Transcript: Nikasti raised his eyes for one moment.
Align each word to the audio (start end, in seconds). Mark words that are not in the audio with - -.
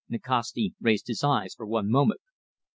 Nikasti 0.09 0.73
raised 0.81 1.05
his 1.05 1.23
eyes 1.23 1.53
for 1.53 1.67
one 1.67 1.91
moment. 1.91 2.21